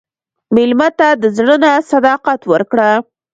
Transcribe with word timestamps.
مېلمه 0.55 0.89
ته 0.99 1.07
د 1.21 1.23
زړه 1.37 1.55
نه 1.63 1.71
صداقت 1.91 2.41
ورکړه. 2.51 2.89